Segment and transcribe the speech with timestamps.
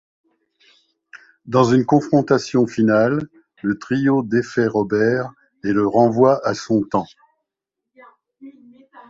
[1.45, 3.29] Dans une confrontation finale,
[3.61, 5.31] le trio défait Robert
[5.63, 7.05] et le renvoie à son temps.